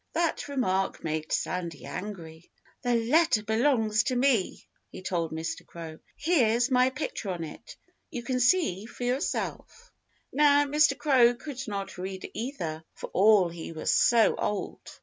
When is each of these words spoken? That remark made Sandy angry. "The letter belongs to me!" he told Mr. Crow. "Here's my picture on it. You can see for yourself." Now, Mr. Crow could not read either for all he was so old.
That 0.13 0.47
remark 0.47 1.03
made 1.03 1.31
Sandy 1.31 1.85
angry. 1.85 2.49
"The 2.81 2.95
letter 2.95 3.43
belongs 3.43 4.01
to 4.05 4.15
me!" 4.15 4.67
he 4.89 5.03
told 5.03 5.31
Mr. 5.31 5.63
Crow. 5.63 5.99
"Here's 6.17 6.71
my 6.71 6.89
picture 6.89 7.29
on 7.29 7.43
it. 7.43 7.77
You 8.09 8.23
can 8.23 8.39
see 8.39 8.87
for 8.87 9.03
yourself." 9.03 9.91
Now, 10.33 10.65
Mr. 10.65 10.97
Crow 10.97 11.35
could 11.35 11.59
not 11.67 11.99
read 11.99 12.31
either 12.33 12.83
for 12.95 13.11
all 13.13 13.49
he 13.49 13.73
was 13.73 13.91
so 13.93 14.33
old. 14.37 14.81